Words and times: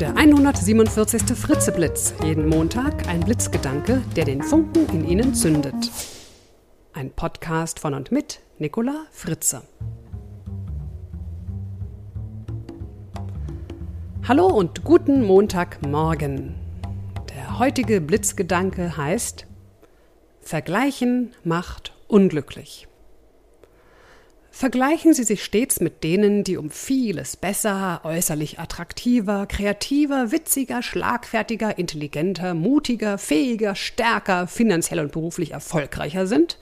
Der 0.00 0.14
147. 0.14 1.22
Fritzeblitz. 1.34 2.12
Jeden 2.22 2.50
Montag 2.50 3.08
ein 3.08 3.20
Blitzgedanke, 3.20 4.02
der 4.14 4.26
den 4.26 4.42
Funken 4.42 4.86
in 4.90 5.08
Ihnen 5.08 5.34
zündet. 5.34 5.90
Ein 6.92 7.10
Podcast 7.12 7.80
von 7.80 7.94
und 7.94 8.12
mit 8.12 8.40
Nicola 8.58 9.06
Fritze. 9.10 9.62
Hallo 14.28 14.48
und 14.48 14.84
guten 14.84 15.22
Montagmorgen. 15.22 16.56
Der 17.34 17.58
heutige 17.58 18.02
Blitzgedanke 18.02 18.98
heißt 18.98 19.46
Vergleichen 20.42 21.32
macht 21.42 21.94
unglücklich. 22.06 22.86
Vergleichen 24.58 25.12
Sie 25.12 25.24
sich 25.24 25.44
stets 25.44 25.80
mit 25.80 26.02
denen, 26.02 26.42
die 26.42 26.56
um 26.56 26.70
vieles 26.70 27.36
besser, 27.36 28.00
äußerlich 28.04 28.58
attraktiver, 28.58 29.44
kreativer, 29.44 30.32
witziger, 30.32 30.82
schlagfertiger, 30.82 31.76
intelligenter, 31.76 32.54
mutiger, 32.54 33.18
fähiger, 33.18 33.74
stärker, 33.74 34.46
finanziell 34.46 35.00
und 35.00 35.12
beruflich 35.12 35.50
erfolgreicher 35.50 36.26
sind? 36.26 36.58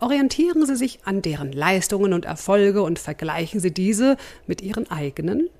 Orientieren 0.00 0.64
Sie 0.64 0.74
sich 0.74 1.00
an 1.04 1.20
deren 1.20 1.52
Leistungen 1.52 2.14
und 2.14 2.24
Erfolge 2.24 2.80
und 2.80 2.98
vergleichen 2.98 3.60
Sie 3.60 3.74
diese 3.74 4.16
mit 4.46 4.62
Ihren 4.62 4.90
eigenen? 4.90 5.50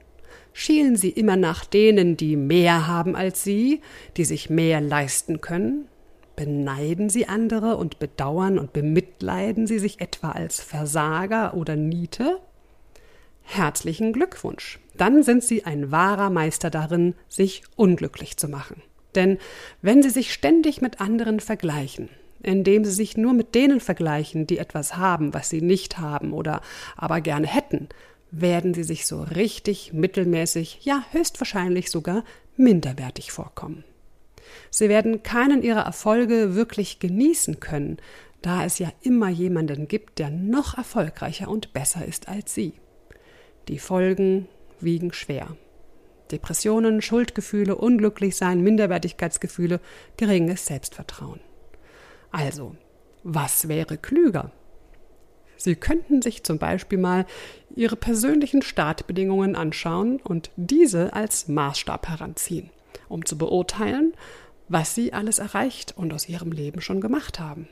Schielen 0.55 0.97
Sie 0.97 1.11
immer 1.11 1.37
nach 1.37 1.67
denen, 1.67 2.17
die 2.17 2.37
mehr 2.37 2.87
haben 2.87 3.15
als 3.15 3.45
Sie, 3.45 3.83
die 4.17 4.25
sich 4.25 4.49
mehr 4.49 4.81
leisten 4.81 5.43
können? 5.43 5.87
Beneiden 6.37 7.09
Sie 7.11 7.29
andere 7.29 7.77
und 7.77 7.99
bedauern 7.99 8.59
und 8.59 8.73
bemitleiden 8.73 9.67
Sie 9.67 9.79
sich 9.79 10.01
etwa 10.01 10.33
als 10.33 10.61
Versager 10.61 11.55
oder 11.55 11.77
Niete? 11.77 12.41
Herzlichen 13.43 14.13
Glückwunsch. 14.13 14.81
Dann 14.97 15.23
sind 15.23 15.45
Sie 15.45 15.65
ein 15.65 15.93
wahrer 15.93 16.31
Meister 16.31 16.71
darin, 16.71 17.15
sich 17.29 17.63
unglücklich 17.77 18.37
zu 18.37 18.49
machen. 18.49 18.83
Denn 19.15 19.39
wenn 19.83 20.03
Sie 20.03 20.11
sich 20.11 20.33
ständig 20.33 20.81
mit 20.81 21.01
anderen 21.01 21.41
vergleichen, 21.41 22.09
indem 22.43 22.85
Sie 22.85 22.91
sich 22.91 23.17
nur 23.17 23.33
mit 23.33 23.55
denen 23.55 23.81
vergleichen, 23.81 24.47
die 24.47 24.59
etwas 24.59 24.97
haben, 24.97 25.35
was 25.35 25.51
Sie 25.51 25.63
nicht 25.63 25.99
haben 25.99 26.33
oder 26.33 26.63
aber 26.97 27.21
gerne 27.21 27.47
hätten, 27.47 27.89
werden 28.31 28.75
Sie 28.75 28.83
sich 28.83 29.07
so 29.07 29.23
richtig 29.23 29.93
mittelmäßig, 29.93 30.81
ja 30.83 31.05
höchstwahrscheinlich 31.13 31.91
sogar 31.91 32.25
minderwertig 32.57 33.31
vorkommen. 33.31 33.85
Sie 34.71 34.89
werden 34.89 35.23
keinen 35.23 35.63
ihrer 35.63 35.83
Erfolge 35.83 36.55
wirklich 36.55 36.99
genießen 36.99 37.61
können, 37.61 37.99
da 38.43 38.65
es 38.65 38.79
ja 38.79 38.93
immer 39.01 39.29
jemanden 39.29 39.89
gibt, 39.89 40.19
der 40.19 40.31
noch 40.31 40.77
erfolgreicher 40.77 41.49
und 41.49 41.73
besser 41.73 42.05
ist 42.05 42.29
als 42.29 42.55
Sie. 42.55 42.75
Die 43.69 43.79
Folgen 43.79 44.49
wiegen 44.81 45.13
schwer. 45.13 45.57
Depressionen, 46.31 47.01
Schuldgefühle, 47.01 47.77
Unglücklichsein, 47.77 48.61
Minderwertigkeitsgefühle, 48.61 49.81
geringes 50.17 50.67
Selbstvertrauen. 50.67 51.41
Also, 52.31 52.75
was 53.23 53.69
wäre 53.69 53.97
klüger? 53.97 54.53
Sie 55.57 55.77
könnten 55.77 56.21
sich 56.21 56.45
zum 56.45 56.59
Beispiel 56.59 56.99
mal 56.99 57.27
Ihre 57.75 57.97
persönlichen 57.97 58.63
Startbedingungen 58.63 59.57
anschauen 59.57 60.21
und 60.21 60.51
diese 60.57 61.13
als 61.13 61.49
Maßstab 61.49 62.09
heranziehen, 62.09 62.71
um 63.09 63.25
zu 63.25 63.39
beurteilen, 63.39 64.15
was 64.69 64.95
sie 64.95 65.13
alles 65.13 65.39
erreicht 65.39 65.95
und 65.97 66.13
aus 66.13 66.29
ihrem 66.29 66.53
Leben 66.53 66.81
schon 66.81 67.01
gemacht 67.01 67.39
haben. 67.41 67.69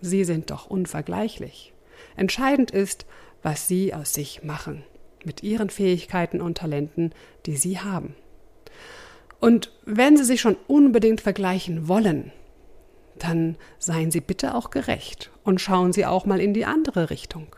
Sie 0.00 0.24
sind 0.24 0.50
doch 0.50 0.66
unvergleichlich. 0.66 1.72
Entscheidend 2.16 2.70
ist, 2.70 3.06
was 3.42 3.68
sie 3.68 3.94
aus 3.94 4.12
sich 4.12 4.42
machen, 4.42 4.84
mit 5.24 5.42
ihren 5.42 5.70
Fähigkeiten 5.70 6.40
und 6.40 6.58
Talenten, 6.58 7.12
die 7.46 7.56
sie 7.56 7.78
haben. 7.78 8.14
Und 9.42 9.72
wenn 9.84 10.16
Sie 10.16 10.22
sich 10.22 10.40
schon 10.40 10.56
unbedingt 10.68 11.20
vergleichen 11.20 11.88
wollen, 11.88 12.30
dann 13.18 13.56
seien 13.80 14.12
Sie 14.12 14.20
bitte 14.20 14.54
auch 14.54 14.70
gerecht 14.70 15.32
und 15.42 15.60
schauen 15.60 15.92
Sie 15.92 16.06
auch 16.06 16.26
mal 16.26 16.40
in 16.40 16.54
die 16.54 16.64
andere 16.64 17.10
Richtung. 17.10 17.48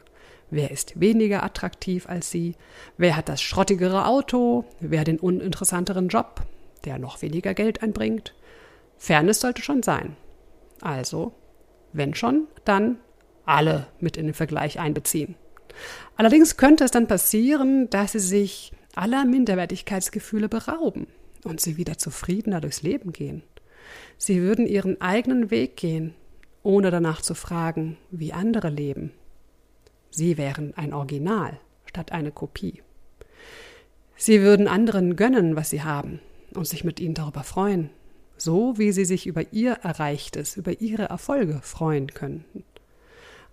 Wer 0.49 0.71
ist 0.71 0.99
weniger 0.99 1.43
attraktiv 1.43 2.09
als 2.09 2.31
Sie? 2.31 2.55
Wer 2.97 3.17
hat 3.17 3.29
das 3.29 3.43
schrottigere 3.43 4.07
Auto? 4.07 4.65
Wer 4.81 5.05
den 5.05 5.19
uninteressanteren 5.19 6.09
Job, 6.09 6.41
der 6.85 6.99
noch 6.99 7.23
weniger 7.23 7.55
Geld 7.55 7.83
einbringt? 7.83 8.35
Fairness 8.99 9.41
sollte 9.41 9.63
schon 9.63 9.83
sein. 9.83 10.17
Also, 10.81 11.33
wenn 11.93 12.15
schon, 12.15 12.47
dann 12.65 12.99
alle 13.45 13.87
mit 14.01 14.17
in 14.17 14.27
den 14.27 14.35
Vergleich 14.35 14.79
einbeziehen. 14.79 15.35
Allerdings 16.17 16.57
könnte 16.57 16.85
es 16.85 16.91
dann 16.91 17.09
passieren, 17.09 17.91
dass 17.91 18.13
sie 18.13 18.21
sich 18.21 18.73
aller 18.95 19.25
Minderwertigkeitsgefühle 19.25 20.49
berauben 20.49 21.07
und 21.45 21.61
sie 21.61 21.77
wieder 21.77 21.99
zufriedener 21.99 22.61
durchs 22.61 22.83
Leben 22.83 23.13
gehen. 23.13 23.43
Sie 24.17 24.41
würden 24.41 24.67
ihren 24.67 25.01
eigenen 25.01 25.51
Weg 25.51 25.77
gehen, 25.77 26.15
ohne 26.63 26.91
danach 26.91 27.21
zu 27.21 27.35
fragen, 27.35 27.99
wie 28.11 28.33
andere 28.33 28.71
leben. 28.71 29.13
Sie 30.11 30.39
wären 30.39 30.75
ein 30.77 30.93
Original 30.93 31.59
statt 31.87 32.13
eine 32.13 32.31
Kopie. 32.31 32.83
Sie 34.17 34.41
würden 34.41 34.69
anderen 34.69 35.17
gönnen, 35.17 35.57
was 35.57 35.71
sie 35.71 35.83
haben, 35.83 36.21
und 36.57 36.67
sich 36.67 36.85
mit 36.85 37.01
ihnen 37.01 37.15
darüber 37.15 37.43
freuen, 37.43 37.91
so 38.37 38.79
wie 38.79 38.93
sie 38.93 39.05
sich 39.05 39.27
über 39.27 39.53
ihr 39.53 39.73
Erreichtes, 39.83 40.57
über 40.57 40.81
ihre 40.81 41.05
Erfolge 41.05 41.61
freuen 41.63 42.09
könnten. 42.09 42.65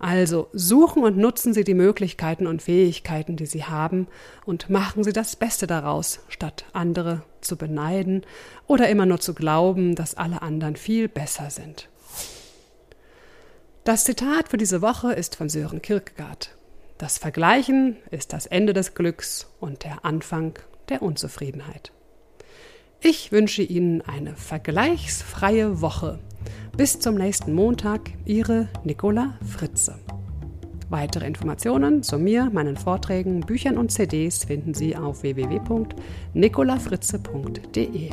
Also 0.02 0.48
suchen 0.52 1.04
und 1.04 1.18
nutzen 1.18 1.54
Sie 1.54 1.64
die 1.64 1.76
Möglichkeiten 1.76 2.48
und 2.48 2.64
Fähigkeiten, 2.64 3.36
die 3.36 3.46
Sie 3.46 3.66
haben, 3.66 4.08
und 4.46 4.68
machen 4.68 5.04
Sie 5.04 5.14
das 5.14 5.36
Beste 5.36 5.68
daraus, 5.68 6.22
statt 6.28 6.66
andere 6.74 7.22
zu 7.40 7.56
beneiden 7.56 8.26
oder 8.66 8.90
immer 8.90 9.06
nur 9.06 9.20
zu 9.20 9.36
glauben, 9.36 9.94
dass 9.94 10.16
alle 10.16 10.42
anderen 10.42 10.76
viel 10.76 11.08
besser 11.08 11.52
sind. 11.52 11.88
Das 13.84 14.04
Zitat 14.04 14.50
für 14.50 14.58
diese 14.58 14.82
Woche 14.82 15.14
ist 15.14 15.36
von 15.36 15.50
Sören 15.50 15.84
Kierkegaard. 15.84 16.56
Das 16.98 17.20
Vergleichen 17.20 17.98
ist 18.10 18.34
das 18.34 18.48
Ende 18.48 18.74
des 18.74 18.96
Glücks 18.96 19.52
und 19.60 19.84
der 19.84 20.04
Anfang 20.04 20.58
der 20.90 21.04
Unzufriedenheit. 21.04 21.92
Ich 23.04 23.32
wünsche 23.32 23.64
Ihnen 23.64 24.04
eine 24.04 24.36
vergleichsfreie 24.36 25.82
Woche. 25.82 26.20
Bis 26.78 27.00
zum 27.00 27.16
nächsten 27.16 27.52
Montag, 27.52 28.12
Ihre 28.26 28.68
Nicola 28.84 29.40
Fritze. 29.44 29.96
Weitere 30.90 31.26
Informationen 31.26 32.04
zu 32.04 32.20
mir, 32.20 32.52
meinen 32.54 32.78
Vorträgen, 32.78 33.40
Büchern 33.40 33.80
und 33.80 33.92
CDs 33.92 34.46
finden 34.46 34.76
Sie 34.76 34.96
auf 34.96 35.24
www.nicolafritze.de. 35.24 38.10